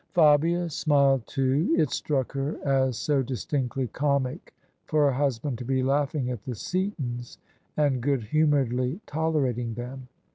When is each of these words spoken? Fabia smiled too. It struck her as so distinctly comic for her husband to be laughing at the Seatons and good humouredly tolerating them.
Fabia 0.15 0.67
smiled 0.67 1.27
too. 1.27 1.75
It 1.77 1.91
struck 1.91 2.31
her 2.31 2.57
as 2.65 2.97
so 2.97 3.21
distinctly 3.21 3.85
comic 3.85 4.51
for 4.87 5.05
her 5.05 5.11
husband 5.11 5.59
to 5.59 5.63
be 5.63 5.83
laughing 5.83 6.31
at 6.31 6.41
the 6.43 6.55
Seatons 6.55 7.37
and 7.77 8.01
good 8.01 8.23
humouredly 8.23 8.99
tolerating 9.05 9.75
them. 9.75 10.07